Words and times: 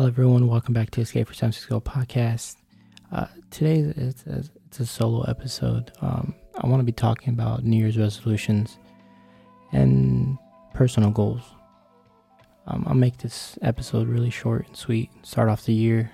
Hello, 0.00 0.08
everyone. 0.08 0.48
Welcome 0.48 0.72
back 0.72 0.88
to 0.92 1.02
Escape 1.02 1.28
for 1.28 1.34
San 1.34 1.52
Francisco 1.52 1.78
podcast. 1.78 2.56
Uh, 3.12 3.26
today 3.50 3.80
it's 3.80 4.24
a, 4.24 4.44
it's 4.64 4.80
a 4.80 4.86
solo 4.86 5.24
episode. 5.24 5.92
Um, 6.00 6.34
I 6.58 6.68
want 6.68 6.80
to 6.80 6.84
be 6.84 6.90
talking 6.90 7.34
about 7.34 7.64
New 7.64 7.76
Year's 7.76 7.98
resolutions 7.98 8.78
and 9.72 10.38
personal 10.72 11.10
goals. 11.10 11.42
Um, 12.66 12.84
I'll 12.86 12.94
make 12.94 13.18
this 13.18 13.58
episode 13.60 14.08
really 14.08 14.30
short 14.30 14.68
and 14.68 14.74
sweet. 14.74 15.10
Start 15.22 15.50
off 15.50 15.66
the 15.66 15.74
year. 15.74 16.10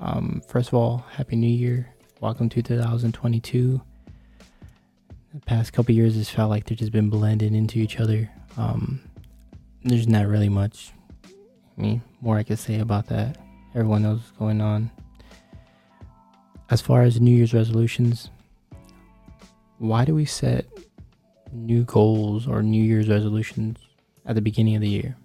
Um, 0.00 0.42
first 0.48 0.70
of 0.70 0.74
all, 0.74 1.06
Happy 1.12 1.36
New 1.36 1.46
Year. 1.46 1.94
Welcome 2.20 2.48
to 2.48 2.62
2022. 2.62 3.80
The 5.34 5.40
past 5.42 5.72
couple 5.72 5.94
years 5.94 6.16
has 6.16 6.30
felt 6.30 6.50
like 6.50 6.64
they've 6.64 6.76
just 6.76 6.90
been 6.90 7.10
blended 7.10 7.54
into 7.54 7.78
each 7.78 8.00
other. 8.00 8.28
Um, 8.56 9.02
there's 9.84 10.08
not 10.08 10.26
really 10.26 10.48
much 10.48 10.90
I 11.76 11.80
mean, 11.80 12.02
more 12.20 12.36
I 12.36 12.42
could 12.42 12.58
say 12.58 12.78
about 12.78 13.06
that. 13.08 13.38
Everyone 13.74 14.02
knows 14.02 14.20
what's 14.20 14.30
going 14.32 14.60
on. 14.60 14.90
As 16.70 16.80
far 16.80 17.02
as 17.02 17.20
New 17.20 17.34
Year's 17.36 17.52
resolutions, 17.52 18.30
why 19.78 20.04
do 20.04 20.14
we 20.14 20.24
set 20.24 20.66
new 21.52 21.84
goals 21.84 22.46
or 22.46 22.62
New 22.62 22.82
Year's 22.82 23.08
resolutions 23.08 23.78
at 24.24 24.34
the 24.34 24.40
beginning 24.40 24.76
of 24.76 24.80
the 24.80 24.88
year? 24.88 25.16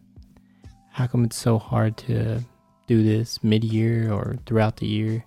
How 0.91 1.07
come 1.07 1.23
it's 1.23 1.37
so 1.37 1.59
hard 1.59 1.97
to 1.97 2.43
do 2.87 3.03
this 3.03 3.43
mid 3.43 3.63
year 3.63 4.11
or 4.11 4.35
throughout 4.45 4.77
the 4.77 4.87
year 4.87 5.23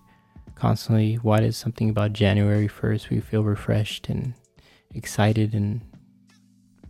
constantly? 0.55 1.15
Why 1.15 1.39
does 1.39 1.57
something 1.57 1.89
about 1.89 2.13
January 2.13 2.67
1st 2.67 3.09
we 3.09 3.21
feel 3.21 3.43
refreshed 3.43 4.09
and 4.09 4.33
excited 4.93 5.55
and 5.55 5.81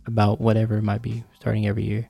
about 0.06 0.40
whatever 0.40 0.76
it 0.76 0.82
might 0.82 1.02
be 1.02 1.24
starting 1.34 1.66
every 1.66 1.84
year? 1.84 2.08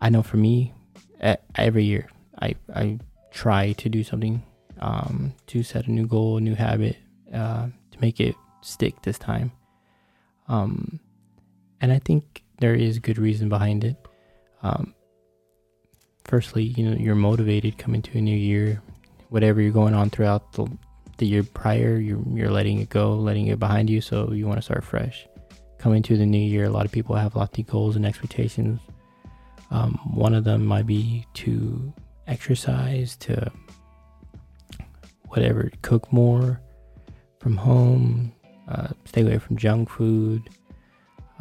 I 0.00 0.10
know 0.10 0.22
for 0.22 0.36
me, 0.36 0.74
every 1.20 1.84
year 1.84 2.08
I, 2.40 2.54
I 2.74 2.98
try 3.30 3.72
to 3.72 3.88
do 3.88 4.02
something 4.02 4.42
um, 4.80 5.34
to 5.48 5.62
set 5.62 5.86
a 5.86 5.90
new 5.90 6.06
goal, 6.06 6.36
a 6.36 6.40
new 6.40 6.54
habit, 6.54 6.96
uh, 7.32 7.66
to 7.90 8.00
make 8.00 8.20
it 8.20 8.34
stick 8.62 9.02
this 9.02 9.18
time. 9.18 9.52
Um, 10.48 11.00
and 11.80 11.92
I 11.92 11.98
think 11.98 12.44
there 12.58 12.74
is 12.74 12.98
good 12.98 13.18
reason 13.18 13.48
behind 13.48 13.84
it. 13.84 13.96
Um, 14.62 14.94
firstly, 16.24 16.64
you 16.64 16.88
know, 16.88 16.96
you're 16.96 17.14
motivated 17.14 17.78
coming 17.78 18.02
to 18.02 18.18
a 18.18 18.20
new 18.20 18.36
year. 18.36 18.82
Whatever 19.28 19.60
you're 19.60 19.72
going 19.72 19.94
on 19.94 20.10
throughout 20.10 20.52
the, 20.52 20.66
the 21.18 21.26
year 21.26 21.42
prior, 21.42 21.96
you're, 21.96 22.22
you're 22.32 22.50
letting 22.50 22.80
it 22.80 22.88
go, 22.88 23.14
letting 23.14 23.48
it 23.48 23.58
behind 23.58 23.90
you. 23.90 24.00
So 24.00 24.32
you 24.32 24.46
want 24.46 24.58
to 24.58 24.62
start 24.62 24.84
fresh. 24.84 25.26
Coming 25.78 26.02
to 26.04 26.16
the 26.16 26.26
new 26.26 26.38
year, 26.38 26.64
a 26.64 26.70
lot 26.70 26.86
of 26.86 26.92
people 26.92 27.16
have 27.16 27.36
lofty 27.36 27.62
goals 27.62 27.96
and 27.96 28.06
expectations 28.06 28.80
um, 29.70 29.98
one 30.14 30.34
of 30.34 30.44
them 30.44 30.64
might 30.64 30.86
be 30.86 31.26
to 31.34 31.92
exercise, 32.26 33.16
to 33.16 33.50
whatever, 35.28 35.70
cook 35.82 36.12
more 36.12 36.60
from 37.40 37.56
home, 37.56 38.32
uh, 38.68 38.88
stay 39.04 39.22
away 39.22 39.38
from 39.38 39.56
junk 39.56 39.90
food, 39.90 40.48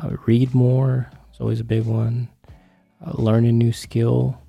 uh, 0.01 0.09
read 0.25 0.53
more. 0.53 1.09
It's 1.29 1.39
always 1.39 1.59
a 1.59 1.65
big 1.65 1.85
one. 1.85 2.29
Uh, 3.05 3.11
learn 3.13 3.45
a 3.45 3.51
new 3.51 3.71
skill 3.71 4.41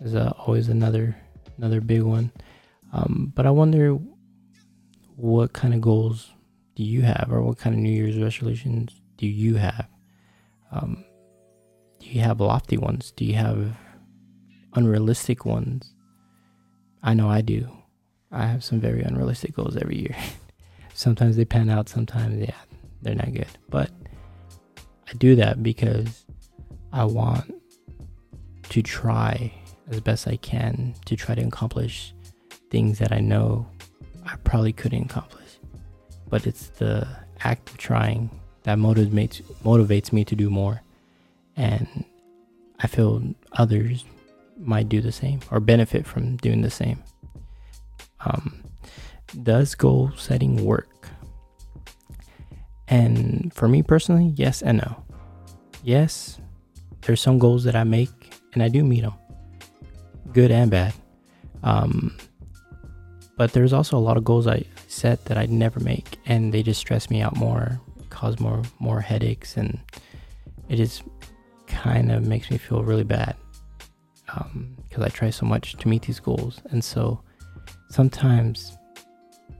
is 0.00 0.14
uh, 0.14 0.32
always 0.38 0.68
another 0.68 1.16
another 1.58 1.80
big 1.80 2.02
one. 2.02 2.32
Um, 2.92 3.32
but 3.34 3.46
I 3.46 3.50
wonder 3.50 3.98
what 5.16 5.52
kind 5.52 5.74
of 5.74 5.80
goals 5.80 6.30
do 6.74 6.82
you 6.82 7.02
have, 7.02 7.28
or 7.30 7.42
what 7.42 7.58
kind 7.58 7.74
of 7.74 7.80
New 7.80 7.90
Year's 7.90 8.18
resolutions 8.18 9.00
do 9.16 9.26
you 9.26 9.56
have? 9.56 9.86
Um, 10.72 11.04
do 12.04 12.10
you 12.10 12.20
have 12.20 12.40
lofty 12.40 12.76
ones? 12.76 13.12
Do 13.16 13.24
you 13.24 13.34
have 13.34 13.76
unrealistic 14.74 15.46
ones? 15.46 15.94
I 17.02 17.14
know 17.14 17.30
I 17.30 17.40
do. 17.40 17.68
I 18.30 18.46
have 18.46 18.62
some 18.62 18.78
very 18.78 19.02
unrealistic 19.02 19.54
goals 19.54 19.76
every 19.76 19.98
year. 19.98 20.16
sometimes 20.94 21.36
they 21.36 21.44
pan 21.44 21.70
out, 21.70 21.88
sometimes, 21.88 22.40
yeah, 22.40 22.54
they're 23.00 23.14
not 23.14 23.32
good. 23.32 23.48
But 23.70 23.90
I 25.08 25.14
do 25.14 25.34
that 25.36 25.62
because 25.62 26.26
I 26.92 27.04
want 27.04 27.54
to 28.68 28.82
try 28.82 29.52
as 29.90 30.00
best 30.00 30.28
I 30.28 30.36
can 30.36 30.94
to 31.06 31.16
try 31.16 31.34
to 31.34 31.42
accomplish 31.42 32.14
things 32.70 32.98
that 32.98 33.12
I 33.12 33.20
know 33.20 33.66
I 34.26 34.36
probably 34.44 34.72
couldn't 34.72 35.04
accomplish. 35.04 35.58
But 36.28 36.46
it's 36.46 36.68
the 36.68 37.08
act 37.40 37.70
of 37.70 37.78
trying 37.78 38.30
that 38.64 38.78
motivates 38.78 39.42
motivates 39.62 40.12
me 40.12 40.24
to 40.24 40.34
do 40.34 40.50
more 40.50 40.83
and 41.56 42.04
I 42.80 42.86
feel 42.86 43.22
others 43.52 44.04
might 44.58 44.88
do 44.88 45.00
the 45.00 45.12
same 45.12 45.40
or 45.50 45.60
benefit 45.60 46.06
from 46.06 46.36
doing 46.36 46.62
the 46.62 46.70
same. 46.70 47.02
Um, 48.20 48.64
does 49.42 49.74
goal 49.74 50.12
setting 50.16 50.64
work? 50.64 51.08
And 52.88 53.52
for 53.54 53.68
me 53.68 53.82
personally, 53.82 54.32
yes 54.36 54.62
and 54.62 54.78
no. 54.78 55.04
Yes, 55.82 56.38
there's 57.02 57.20
some 57.20 57.38
goals 57.38 57.64
that 57.64 57.76
I 57.76 57.84
make 57.84 58.10
and 58.52 58.62
I 58.62 58.68
do 58.68 58.84
meet 58.84 59.02
them, 59.02 59.14
good 60.32 60.50
and 60.50 60.70
bad. 60.70 60.94
Um, 61.62 62.16
but 63.36 63.52
there's 63.52 63.72
also 63.72 63.96
a 63.96 63.98
lot 63.98 64.16
of 64.16 64.24
goals 64.24 64.46
I 64.46 64.64
set 64.86 65.24
that 65.24 65.36
I 65.36 65.46
never 65.46 65.80
make, 65.80 66.18
and 66.24 66.54
they 66.54 66.62
just 66.62 66.78
stress 66.80 67.10
me 67.10 67.20
out 67.20 67.36
more, 67.36 67.80
cause 68.10 68.38
more 68.38 68.62
more 68.78 69.00
headaches, 69.00 69.56
and 69.56 69.80
it 70.68 70.76
just 70.76 71.02
kind 71.74 72.10
of 72.10 72.26
makes 72.26 72.50
me 72.50 72.58
feel 72.58 72.82
really 72.82 73.04
bad 73.04 73.36
because 74.26 74.46
um, 74.54 75.02
I 75.02 75.08
try 75.08 75.30
so 75.30 75.46
much 75.46 75.74
to 75.74 75.88
meet 75.88 76.02
these 76.02 76.20
goals. 76.20 76.60
And 76.70 76.82
so 76.82 77.20
sometimes 77.90 78.76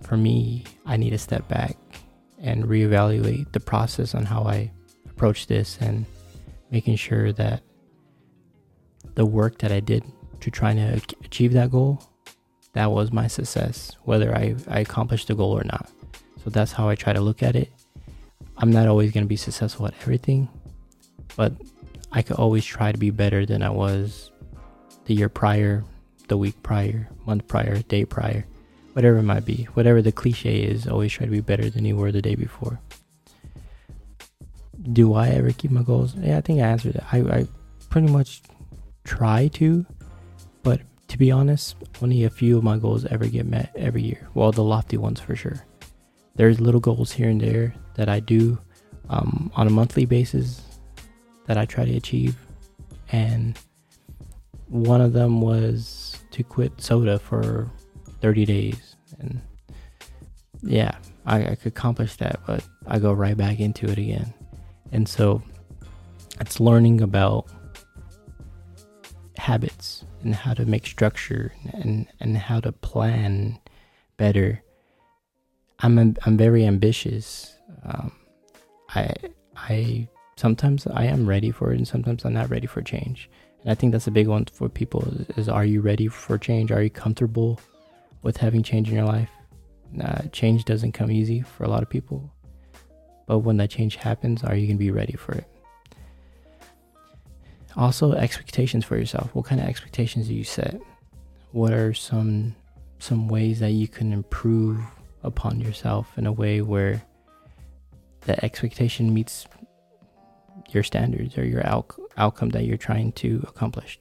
for 0.03 0.17
me, 0.17 0.65
I 0.87 0.97
need 0.97 1.11
to 1.11 1.19
step 1.19 1.47
back 1.49 1.77
and 2.41 2.65
reevaluate 2.65 3.53
the 3.53 3.61
process 3.61 4.15
on 4.15 4.25
how 4.25 4.45
I 4.45 4.71
approach 5.07 5.47
this 5.47 5.79
and 5.81 6.07
making 6.71 6.97
sure 6.97 7.33
that 7.33 7.63
the 9.15 9.25
work 9.27 9.59
that 9.59 9.73
I 9.73 9.81
did 9.81 10.05
to 10.41 10.51
try 10.51 10.75
to 10.75 11.01
achieve 11.25 11.53
that 11.53 11.71
goal, 11.71 12.03
that 12.73 12.91
was 12.91 13.13
my 13.13 13.29
success, 13.29 13.97
whether 14.05 14.35
I, 14.35 14.57
I 14.69 14.81
accomplished 14.81 15.29
the 15.29 15.35
goal 15.35 15.53
or 15.53 15.65
not. 15.65 15.91
So 16.43 16.51
that's 16.51 16.73
how 16.73 16.89
I 16.89 16.95
try 16.95 17.13
to 17.13 17.21
look 17.21 17.43
at 17.43 17.57
it. 17.57 17.71
I'm 18.59 18.71
not 18.71 18.89
always 18.89 19.13
going 19.13 19.25
to 19.25 19.29
be 19.29 19.37
successful 19.37 19.87
at 19.87 19.95
everything, 20.03 20.49
but 21.37 21.53
I 22.15 22.23
could 22.23 22.37
always 22.37 22.65
try 22.65 22.93
to 22.93 22.99
be 22.99 23.11
better 23.11 23.45
than 23.45 23.61
I 23.61 23.71
was 23.71 24.31
the 25.07 25.15
year 25.15 25.29
prior, 25.29 25.85
the 26.29 26.37
week 26.37 26.63
prior, 26.63 27.09
month 27.27 27.49
prior, 27.49 27.83
day 27.83 28.05
prior, 28.05 28.47
whatever 28.93 29.19
it 29.19 29.25
might 29.25 29.45
be. 29.45 29.65
Whatever 29.75 30.01
the 30.01 30.13
cliche 30.13 30.63
is, 30.63 30.87
always 30.87 31.13
try 31.13 31.27
to 31.27 31.33
be 31.33 31.41
better 31.41 31.69
than 31.69 31.85
you 31.85 31.97
were 31.97 32.13
the 32.13 32.23
day 32.23 32.37
before. 32.37 32.81
Do 34.93 35.15
I 35.15 35.31
ever 35.31 35.51
keep 35.51 35.73
my 35.73 35.83
goals? 35.83 36.15
Yeah, 36.15 36.39
I 36.39 36.41
think 36.41 36.61
I 36.61 36.67
answered 36.67 36.93
that. 36.93 37.07
I, 37.11 37.19
I 37.19 37.47
pretty 37.91 38.07
much 38.07 38.43
try 39.03 39.49
to, 39.55 39.85
but 40.63 40.83
to 41.09 41.19
be 41.19 41.33
honest, 41.33 41.75
only 42.01 42.23
a 42.23 42.31
few 42.31 42.57
of 42.57 42.63
my 42.63 42.79
goals 42.79 43.05
ever 43.07 43.27
get 43.27 43.47
met 43.47 43.73
every 43.75 44.03
year. 44.03 44.29
Well, 44.35 44.53
the 44.53 44.63
lofty 44.63 44.99
ones 44.99 45.19
for 45.19 45.35
sure. 45.35 45.65
There's 46.37 46.61
little 46.61 46.81
goals 46.81 47.11
here 47.11 47.29
and 47.29 47.41
there 47.41 47.75
that 47.95 48.09
I 48.09 48.21
do 48.21 48.59
um, 49.09 49.51
on 49.57 49.67
a 49.67 49.71
monthly 49.71 50.07
basis 50.07 50.74
that 51.47 51.59
I 51.59 51.65
try 51.65 51.85
to 51.85 51.97
achieve. 51.97 52.37
And 53.13 53.59
one 54.69 55.01
of 55.01 55.13
them 55.13 55.41
was 55.41 56.19
to 56.33 56.43
quit 56.43 56.81
soda 56.81 57.19
for 57.19 57.71
30 58.21 58.45
days. 58.45 58.97
And 59.19 59.41
yeah, 60.63 60.97
I, 61.27 61.51
I 61.51 61.55
could 61.55 61.69
accomplish 61.69 62.17
that, 62.17 62.41
but 62.47 62.67
I 62.87 62.99
go 62.99 63.13
right 63.13 63.37
back 63.37 63.61
into 63.61 63.87
it 63.87 63.99
again. 63.99 64.33
And 64.93 65.09
so 65.09 65.43
it's 66.41 66.61
learning 66.61 67.01
about 67.01 67.47
habits 69.37 70.05
and 70.23 70.35
how 70.35 70.55
to 70.55 70.65
make 70.65 70.87
structure 70.87 71.53
and, 71.73 72.07
and 72.21 72.37
how 72.37 72.61
to 72.61 72.73
plan 72.73 73.59
better. 74.17 74.63
I'm 75.81 75.99
I'm 76.25 76.37
very 76.37 76.65
ambitious. 76.65 77.55
Um, 77.85 78.13
I 78.95 79.13
I 79.57 80.09
sometimes 80.37 80.87
I 80.87 81.05
am 81.05 81.27
ready 81.27 81.51
for 81.51 81.73
it 81.73 81.77
and 81.77 81.87
sometimes 81.87 82.25
I'm 82.25 82.35
not 82.35 82.51
ready 82.51 82.67
for 82.67 82.83
change. 82.83 83.31
And 83.63 83.71
I 83.71 83.75
think 83.75 83.93
that's 83.93 84.07
a 84.07 84.11
big 84.11 84.29
one 84.29 84.47
for 84.47 84.69
people 84.69 85.03
is, 85.09 85.39
is 85.39 85.49
are 85.49 85.65
you 85.65 85.81
ready 85.81 86.09
for 86.09 86.39
change? 86.39 86.71
Are 86.71 86.83
you 86.83 86.91
comfortable 86.91 87.61
with 88.23 88.37
having 88.37 88.63
change 88.63 88.89
in 88.89 88.95
your 88.95 89.07
life? 89.07 89.31
Change 90.33 90.65
doesn't 90.65 90.93
come 90.93 91.11
easy 91.11 91.41
for 91.41 91.65
a 91.65 91.69
lot 91.69 91.83
of 91.83 91.89
people. 91.89 92.31
But 93.27 93.39
when 93.39 93.57
that 93.59 93.71
change 93.71 93.97
happens, 93.97 94.43
are 94.45 94.55
you 94.55 94.67
going 94.67 94.77
to 94.77 94.85
be 94.85 94.91
ready 94.91 95.15
for 95.15 95.33
it? 95.33 95.47
Also, 97.77 98.13
expectations 98.13 98.85
for 98.85 98.97
yourself. 98.97 99.35
What 99.35 99.47
kind 99.47 99.61
of 99.61 99.67
expectations 99.67 100.29
do 100.29 100.35
you 100.35 100.45
set? 100.45 100.81
What 101.53 101.73
are 101.73 101.95
some 101.95 102.55
some 102.99 103.29
ways 103.29 103.61
that 103.61 103.73
you 103.73 103.87
can 103.87 104.13
improve 104.13 104.79
upon 105.23 105.61
yourself 105.61 106.17
in 106.17 106.27
a 106.27 106.33
way 106.33 106.63
where 106.63 107.03
the 108.23 108.43
expectation 108.45 109.13
meets 109.13 109.47
your 110.75 110.85
standards 110.85 111.39
or 111.39 111.45
your 111.45 111.67
out- 111.67 111.95
outcome 112.17 112.51
that 112.51 112.65
you're 112.65 112.77
trying 112.77 113.13
to 113.13 113.45
accomplish. 113.49 113.99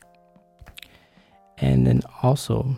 And 1.58 1.86
then 1.86 2.02
also 2.22 2.76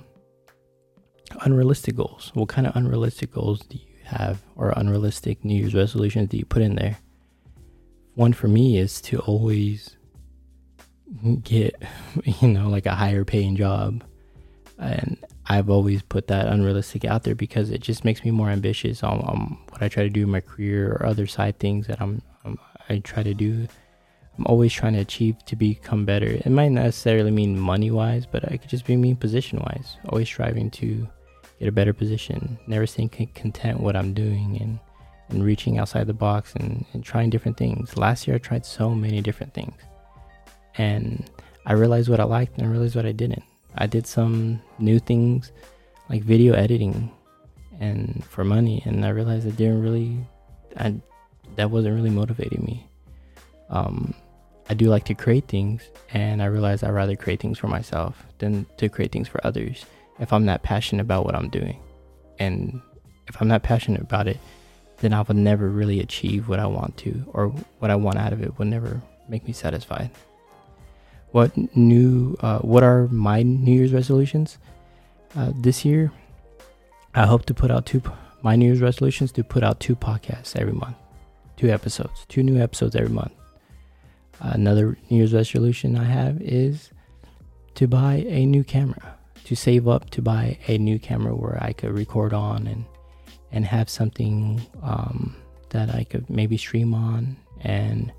unrealistic 1.41 1.95
goals. 1.95 2.31
What 2.33 2.49
kind 2.49 2.67
of 2.67 2.75
unrealistic 2.75 3.31
goals 3.31 3.61
do 3.61 3.77
you 3.77 3.95
have, 4.03 4.41
or 4.55 4.73
unrealistic 4.75 5.43
New 5.43 5.55
Year's 5.55 5.73
resolutions 5.73 6.29
do 6.29 6.37
you 6.37 6.45
put 6.45 6.61
in 6.61 6.75
there? 6.75 6.97
One 8.13 8.33
for 8.33 8.47
me 8.47 8.77
is 8.77 9.01
to 9.01 9.19
always 9.19 9.97
get, 11.43 11.75
you 12.23 12.47
know, 12.47 12.69
like 12.69 12.85
a 12.85 12.95
higher 12.95 13.25
paying 13.25 13.55
job. 13.55 14.03
And 14.77 15.17
I've 15.47 15.69
always 15.69 16.01
put 16.01 16.27
that 16.27 16.47
unrealistic 16.47 17.05
out 17.05 17.23
there 17.23 17.35
because 17.35 17.69
it 17.69 17.81
just 17.81 18.03
makes 18.03 18.23
me 18.23 18.31
more 18.31 18.49
ambitious 18.49 19.03
on, 19.03 19.19
on 19.21 19.57
what 19.69 19.81
I 19.81 19.87
try 19.87 20.03
to 20.03 20.09
do 20.09 20.23
in 20.23 20.29
my 20.29 20.41
career 20.41 20.91
or 20.91 21.05
other 21.05 21.27
side 21.27 21.59
things 21.59 21.87
that 21.87 22.01
I'm, 22.01 22.21
I'm 22.43 22.59
I 22.89 22.99
try 22.99 23.23
to 23.23 23.33
do. 23.33 23.67
I'm 24.37 24.45
always 24.47 24.73
trying 24.73 24.93
to 24.93 24.99
achieve 24.99 25.43
to 25.45 25.55
become 25.55 26.05
better. 26.05 26.27
It 26.27 26.49
might 26.49 26.69
not 26.69 26.83
necessarily 26.83 27.31
mean 27.31 27.57
money 27.57 27.91
wise, 27.91 28.25
but 28.25 28.51
I 28.51 28.57
could 28.57 28.69
just 28.69 28.85
be 28.85 28.95
mean 28.95 29.15
position 29.15 29.59
wise. 29.59 29.97
Always 30.09 30.27
striving 30.27 30.69
to 30.71 31.07
get 31.59 31.69
a 31.69 31.71
better 31.71 31.93
position. 31.93 32.59
Never 32.67 32.85
staying 32.85 33.09
content 33.09 33.77
with 33.77 33.85
what 33.85 33.95
I'm 33.95 34.13
doing 34.13 34.57
and 34.61 34.79
and 35.29 35.43
reaching 35.43 35.79
outside 35.79 36.05
the 36.05 36.13
box 36.13 36.53
and, 36.53 36.85
and 36.93 37.03
trying 37.03 37.29
different 37.29 37.57
things. 37.57 37.97
Last 37.97 38.27
year 38.27 38.35
I 38.35 38.39
tried 38.39 38.65
so 38.65 38.93
many 38.93 39.21
different 39.21 39.53
things. 39.53 39.73
And 40.77 41.29
I 41.65 41.73
realized 41.73 42.09
what 42.09 42.19
I 42.19 42.25
liked 42.25 42.57
and 42.57 42.67
I 42.67 42.69
realized 42.69 42.95
what 42.95 43.05
I 43.05 43.11
didn't. 43.11 43.43
I 43.75 43.87
did 43.87 44.05
some 44.05 44.61
new 44.77 44.99
things 44.99 45.51
like 46.09 46.23
video 46.23 46.53
editing 46.53 47.11
and 47.79 48.23
for 48.29 48.43
money 48.43 48.83
and 48.85 49.03
I 49.05 49.09
realized 49.09 49.47
it 49.47 49.57
didn't 49.57 49.81
really 49.81 50.17
I 50.77 50.95
that 51.55 51.71
wasn't 51.71 51.95
really 51.95 52.09
motivating 52.09 52.63
me. 52.63 52.87
Um, 53.69 54.13
I 54.69 54.73
do 54.73 54.85
like 54.85 55.05
to 55.05 55.13
create 55.13 55.47
things, 55.47 55.83
and 56.11 56.41
I 56.41 56.45
realize 56.45 56.83
I'd 56.83 56.89
rather 56.89 57.15
create 57.15 57.39
things 57.39 57.59
for 57.59 57.67
myself 57.67 58.23
than 58.39 58.65
to 58.77 58.89
create 58.89 59.11
things 59.11 59.27
for 59.27 59.45
others 59.45 59.85
if 60.19 60.33
I'm 60.33 60.45
not 60.45 60.63
passionate 60.63 61.01
about 61.01 61.25
what 61.25 61.35
I'm 61.35 61.49
doing. 61.49 61.79
And 62.39 62.81
if 63.27 63.41
I'm 63.41 63.47
not 63.47 63.63
passionate 63.63 64.01
about 64.01 64.27
it, 64.27 64.39
then 64.97 65.13
I 65.13 65.21
will 65.21 65.35
never 65.35 65.69
really 65.69 65.99
achieve 65.99 66.47
what 66.47 66.59
I 66.59 66.65
want 66.65 66.97
to, 66.97 67.23
or 67.33 67.47
what 67.79 67.91
I 67.91 67.95
want 67.95 68.17
out 68.17 68.33
of 68.33 68.41
it 68.41 68.57
will 68.57 68.65
never 68.65 69.01
make 69.27 69.45
me 69.45 69.53
satisfied. 69.53 70.09
What 71.31 71.51
new? 71.75 72.37
Uh, 72.39 72.59
what 72.59 72.83
are 72.83 73.07
my 73.07 73.43
New 73.43 73.73
Year's 73.73 73.93
resolutions? 73.93 74.57
Uh, 75.35 75.51
this 75.55 75.83
year, 75.83 76.11
I 77.13 77.25
hope 77.25 77.45
to 77.47 77.53
put 77.53 77.71
out 77.71 77.85
two. 77.85 78.01
My 78.41 78.55
New 78.55 78.67
Year's 78.67 78.81
resolutions 78.81 79.31
to 79.33 79.43
put 79.43 79.63
out 79.63 79.79
two 79.79 79.95
podcasts 79.95 80.55
every 80.55 80.73
month 80.73 80.95
two 81.57 81.69
episodes, 81.69 82.25
two 82.27 82.43
new 82.43 82.61
episodes 82.61 82.95
every 82.95 83.09
month. 83.09 83.31
Another 84.53 84.97
New 85.09 85.17
Year's 85.17 85.33
resolution 85.33 85.97
I 85.97 86.03
have 86.03 86.41
is 86.41 86.91
to 87.75 87.87
buy 87.87 88.25
a 88.27 88.45
new 88.45 88.63
camera, 88.63 89.17
to 89.45 89.55
save 89.55 89.87
up 89.87 90.09
to 90.11 90.21
buy 90.21 90.57
a 90.67 90.77
new 90.77 90.99
camera 90.99 91.35
where 91.35 91.61
I 91.61 91.73
could 91.73 91.91
record 91.91 92.33
on 92.33 92.67
and 92.67 92.85
and 93.51 93.65
have 93.65 93.89
something 93.89 94.61
um, 94.83 95.35
that 95.69 95.93
I 95.93 96.03
could 96.03 96.29
maybe 96.29 96.57
stream 96.57 96.93
on 96.93 97.37
and 97.61 98.11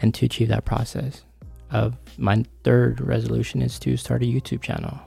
and 0.00 0.14
to 0.14 0.26
achieve 0.26 0.48
that 0.48 0.64
process. 0.64 1.22
Of 1.70 1.96
my 2.18 2.44
third 2.64 3.00
resolution 3.00 3.62
is 3.62 3.78
to 3.80 3.96
start 3.96 4.22
a 4.22 4.26
YouTube 4.26 4.60
channel. 4.60 4.98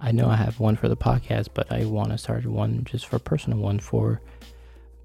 I 0.00 0.10
know 0.10 0.28
I 0.28 0.36
have 0.36 0.58
one 0.58 0.74
for 0.74 0.88
the 0.88 0.96
podcast, 0.96 1.48
but 1.54 1.70
I 1.70 1.84
want 1.84 2.10
to 2.10 2.18
start 2.18 2.46
one 2.46 2.84
just 2.84 3.06
for 3.06 3.18
personal 3.18 3.58
one 3.58 3.78
for 3.78 4.20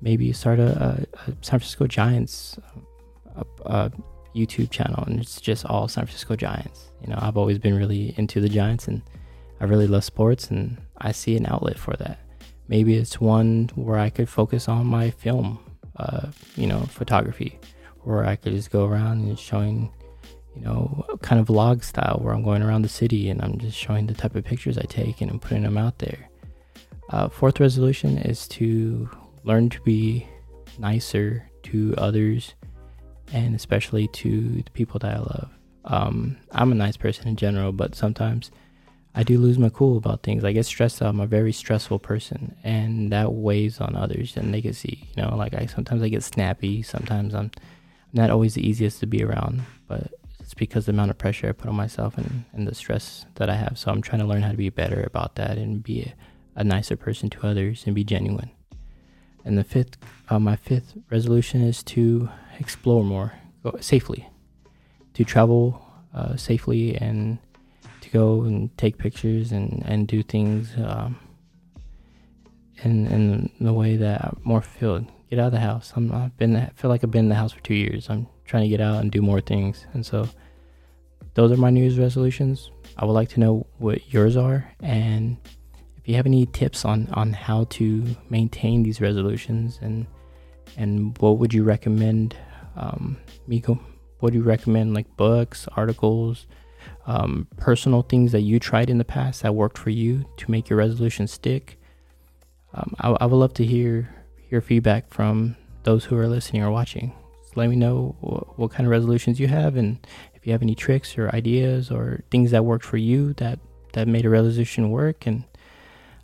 maybe 0.01 0.31
start 0.33 0.59
a, 0.59 0.71
a, 0.81 1.29
a 1.29 1.35
San 1.41 1.59
Francisco 1.59 1.87
Giants 1.87 2.57
a, 3.65 3.91
YouTube 4.35 4.69
channel, 4.69 5.03
and 5.05 5.19
it's 5.19 5.41
just 5.41 5.65
all 5.65 5.87
San 5.87 6.05
Francisco 6.05 6.35
Giants. 6.35 6.91
You 7.01 7.07
know, 7.07 7.19
I've 7.21 7.37
always 7.37 7.57
been 7.57 7.75
really 7.75 8.13
into 8.17 8.39
the 8.39 8.49
Giants, 8.49 8.87
and 8.87 9.01
I 9.59 9.65
really 9.65 9.87
love 9.87 10.03
sports, 10.03 10.49
and 10.49 10.77
I 10.97 11.11
see 11.11 11.35
an 11.35 11.45
outlet 11.45 11.79
for 11.79 11.95
that. 11.97 12.19
Maybe 12.67 12.95
it's 12.95 13.19
one 13.19 13.69
where 13.75 13.97
I 13.97 14.09
could 14.09 14.29
focus 14.29 14.67
on 14.67 14.85
my 14.85 15.09
film, 15.09 15.59
uh, 15.97 16.27
you 16.55 16.67
know, 16.67 16.81
photography, 16.81 17.59
where 18.01 18.25
I 18.25 18.35
could 18.35 18.53
just 18.53 18.71
go 18.71 18.85
around 18.85 19.27
and 19.27 19.37
showing, 19.37 19.91
you 20.55 20.61
know, 20.61 21.05
kind 21.21 21.41
of 21.41 21.47
vlog 21.47 21.83
style, 21.83 22.19
where 22.21 22.33
I'm 22.33 22.43
going 22.43 22.61
around 22.61 22.83
the 22.83 22.89
city 22.89 23.29
and 23.29 23.41
I'm 23.41 23.57
just 23.57 23.77
showing 23.77 24.05
the 24.05 24.13
type 24.13 24.35
of 24.35 24.45
pictures 24.45 24.77
I 24.77 24.83
take 24.83 25.21
and 25.21 25.31
I'm 25.31 25.39
putting 25.39 25.63
them 25.63 25.77
out 25.77 25.97
there. 25.97 26.29
Uh, 27.09 27.27
fourth 27.27 27.59
resolution 27.59 28.19
is 28.19 28.47
to 28.49 29.09
learn 29.43 29.69
to 29.69 29.81
be 29.81 30.27
nicer 30.77 31.49
to 31.63 31.95
others 31.97 32.53
and 33.33 33.55
especially 33.55 34.07
to 34.07 34.63
the 34.63 34.71
people 34.71 34.99
that 34.99 35.15
I 35.15 35.19
love. 35.19 35.49
Um, 35.85 36.37
I'm 36.51 36.71
a 36.71 36.75
nice 36.75 36.97
person 36.97 37.27
in 37.27 37.35
general, 37.35 37.71
but 37.71 37.95
sometimes 37.95 38.51
I 39.15 39.23
do 39.23 39.39
lose 39.39 39.57
my 39.57 39.69
cool 39.69 39.97
about 39.97 40.23
things. 40.23 40.43
I 40.43 40.51
get 40.51 40.65
stressed 40.65 41.01
out. 41.01 41.09
I'm 41.09 41.19
a 41.19 41.27
very 41.27 41.51
stressful 41.51 41.99
person, 41.99 42.55
and 42.63 43.11
that 43.11 43.33
weighs 43.33 43.81
on 43.81 43.95
others, 43.95 44.37
and 44.37 44.53
they 44.53 44.61
can 44.61 44.73
see. 44.73 45.09
You 45.15 45.23
know, 45.23 45.35
like 45.35 45.53
I 45.53 45.65
sometimes 45.65 46.01
I 46.01 46.09
get 46.09 46.23
snappy. 46.23 46.83
Sometimes 46.83 47.33
I'm 47.33 47.51
not 48.13 48.29
always 48.29 48.53
the 48.53 48.67
easiest 48.67 48.99
to 48.99 49.07
be 49.07 49.23
around, 49.23 49.63
but 49.87 50.13
it's 50.39 50.53
because 50.53 50.85
the 50.85 50.91
amount 50.91 51.11
of 51.11 51.17
pressure 51.17 51.49
I 51.49 51.51
put 51.51 51.69
on 51.69 51.75
myself 51.75 52.17
and, 52.17 52.45
and 52.53 52.67
the 52.67 52.75
stress 52.75 53.25
that 53.35 53.49
I 53.49 53.55
have. 53.55 53.77
So 53.77 53.91
I'm 53.91 54.01
trying 54.01 54.21
to 54.21 54.27
learn 54.27 54.41
how 54.41 54.51
to 54.51 54.57
be 54.57 54.69
better 54.69 55.03
about 55.03 55.35
that 55.35 55.57
and 55.57 55.83
be 55.83 56.01
a, 56.01 56.13
a 56.55 56.63
nicer 56.63 56.95
person 56.95 57.29
to 57.31 57.47
others 57.47 57.83
and 57.85 57.93
be 57.93 58.03
genuine. 58.03 58.51
And 59.45 59.57
the 59.57 59.63
fifth, 59.63 59.97
uh, 60.29 60.39
my 60.39 60.55
fifth 60.55 60.95
resolution 61.09 61.61
is 61.61 61.83
to 61.83 62.29
explore 62.59 63.03
more 63.03 63.33
go 63.63 63.77
safely, 63.79 64.27
to 65.13 65.23
travel 65.23 65.85
uh, 66.13 66.35
safely 66.35 66.95
and 66.95 67.39
to 68.01 68.09
go 68.09 68.41
and 68.41 68.75
take 68.77 68.97
pictures 68.97 69.51
and, 69.51 69.83
and 69.85 70.07
do 70.07 70.23
things 70.23 70.73
um, 70.77 71.17
in 72.83 73.07
in 73.07 73.51
the 73.59 73.73
way 73.73 73.95
that 73.97 74.23
I'm 74.23 74.37
more 74.43 74.61
fulfilled. 74.61 75.05
Get 75.29 75.39
out 75.39 75.47
of 75.47 75.51
the 75.51 75.59
house. 75.59 75.93
I'm 75.95 76.11
I've 76.11 76.35
been 76.37 76.55
I 76.55 76.71
feel 76.75 76.89
like 76.89 77.03
I've 77.03 77.11
been 77.11 77.25
in 77.25 77.29
the 77.29 77.35
house 77.35 77.51
for 77.51 77.61
two 77.61 77.75
years. 77.75 78.09
I'm 78.09 78.27
trying 78.45 78.63
to 78.63 78.69
get 78.69 78.81
out 78.81 79.01
and 79.01 79.11
do 79.11 79.21
more 79.21 79.41
things, 79.41 79.85
and 79.93 80.05
so 80.05 80.27
those 81.33 81.51
are 81.51 81.57
my 81.57 81.69
New 81.69 81.81
Year's 81.81 81.99
resolutions. 81.99 82.71
I 82.97 83.05
would 83.05 83.13
like 83.13 83.29
to 83.29 83.39
know 83.39 83.65
what 83.77 84.11
yours 84.11 84.35
are 84.35 84.73
and 84.81 85.37
you 86.09 86.15
have 86.15 86.25
any 86.25 86.47
tips 86.47 86.85
on 86.85 87.07
on 87.13 87.33
how 87.33 87.65
to 87.65 88.03
maintain 88.31 88.81
these 88.81 88.99
resolutions 88.99 89.77
and 89.81 90.07
and 90.75 91.15
what 91.19 91.37
would 91.37 91.53
you 91.53 91.63
recommend 91.63 92.35
um, 92.75 93.17
Miko? 93.47 93.79
What 94.19 94.33
do 94.33 94.39
you 94.39 94.43
recommend 94.43 94.93
like 94.93 95.15
books 95.17 95.67
articles 95.75 96.47
um, 97.05 97.47
personal 97.57 98.01
things 98.01 98.31
that 98.31 98.41
you 98.41 98.59
tried 98.59 98.89
in 98.89 98.97
the 98.97 99.05
past 99.05 99.43
that 99.43 99.53
worked 99.53 99.77
for 99.77 99.89
you 99.89 100.25
to 100.37 100.49
make 100.49 100.69
your 100.69 100.77
resolution 100.77 101.27
stick? 101.27 101.79
Um, 102.73 102.95
I, 102.99 103.09
I, 103.09 103.25
would 103.25 103.37
love 103.37 103.53
to 103.55 103.65
hear 103.65 104.09
hear 104.49 104.61
feedback 104.61 105.11
from 105.11 105.55
those 105.83 106.05
who 106.05 106.17
are 106.17 106.27
listening 106.27 106.63
or 106.63 106.71
watching. 106.71 107.13
Let 107.55 107.69
me 107.69 107.75
know 107.75 108.15
what, 108.21 108.57
what 108.57 108.71
kind 108.71 108.85
of 108.85 108.91
resolutions 108.91 109.39
you 109.39 109.47
have 109.47 109.75
and 109.75 110.05
if 110.33 110.45
you 110.45 110.53
have 110.53 110.61
any 110.61 110.75
tricks 110.75 111.17
or 111.17 111.29
ideas 111.35 111.91
or 111.91 112.23
things 112.31 112.51
that 112.51 112.65
worked 112.65 112.85
for 112.85 112.97
you 112.97 113.33
that 113.33 113.59
that 113.93 114.07
made 114.07 114.25
a 114.25 114.29
resolution 114.29 114.91
work 114.91 115.27
and 115.27 115.43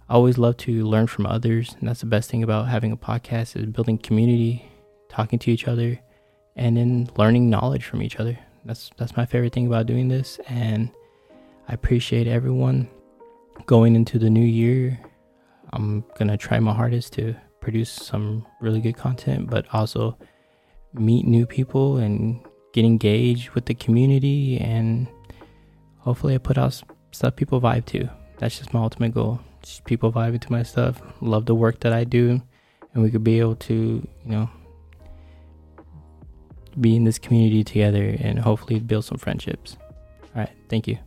I 0.07 0.13
always 0.13 0.37
love 0.37 0.57
to 0.57 0.85
learn 0.85 1.07
from 1.07 1.25
others, 1.25 1.75
and 1.79 1.89
that's 1.89 2.01
the 2.01 2.05
best 2.05 2.29
thing 2.29 2.43
about 2.43 2.67
having 2.67 2.91
a 2.91 2.97
podcast 2.97 3.55
is 3.55 3.65
building 3.65 3.97
community, 3.97 4.69
talking 5.09 5.39
to 5.39 5.51
each 5.51 5.67
other, 5.67 5.99
and 6.55 6.77
then 6.77 7.09
learning 7.17 7.49
knowledge 7.49 7.85
from 7.85 8.03
each 8.03 8.17
other. 8.17 8.37
That's 8.65 8.91
that's 8.97 9.17
my 9.17 9.25
favorite 9.25 9.53
thing 9.53 9.65
about 9.65 9.87
doing 9.87 10.07
this, 10.07 10.39
and 10.47 10.91
I 11.67 11.73
appreciate 11.73 12.27
everyone 12.27 12.87
going 13.65 13.95
into 13.95 14.19
the 14.19 14.29
new 14.29 14.45
year. 14.45 14.99
I'm 15.73 16.05
gonna 16.19 16.37
try 16.37 16.59
my 16.59 16.73
hardest 16.73 17.13
to 17.13 17.35
produce 17.59 17.89
some 17.89 18.45
really 18.61 18.81
good 18.81 18.97
content, 18.97 19.49
but 19.49 19.65
also 19.73 20.19
meet 20.93 21.25
new 21.25 21.47
people 21.47 21.97
and 21.97 22.45
get 22.73 22.85
engaged 22.85 23.49
with 23.51 23.65
the 23.65 23.73
community, 23.73 24.59
and 24.59 25.07
hopefully, 25.97 26.35
I 26.35 26.37
put 26.37 26.59
out 26.59 26.79
stuff 27.11 27.35
people 27.35 27.59
vibe 27.59 27.85
to. 27.85 28.07
That's 28.37 28.57
just 28.57 28.73
my 28.73 28.81
ultimate 28.81 29.13
goal 29.13 29.39
just 29.65 29.83
people 29.83 30.11
vibing 30.11 30.39
to 30.39 30.51
my 30.51 30.63
stuff, 30.63 31.01
love 31.21 31.45
the 31.45 31.55
work 31.55 31.79
that 31.81 31.91
I 31.91 32.03
do, 32.03 32.41
and 32.93 33.03
we 33.03 33.09
could 33.09 33.23
be 33.23 33.39
able 33.39 33.55
to, 33.55 33.73
you 33.73 34.31
know, 34.31 34.49
be 36.79 36.95
in 36.95 37.03
this 37.03 37.17
community 37.17 37.63
together 37.63 38.15
and 38.19 38.39
hopefully 38.39 38.79
build 38.79 39.05
some 39.05 39.17
friendships. 39.17 39.75
All 40.35 40.41
right, 40.41 40.51
thank 40.69 40.87
you. 40.87 40.99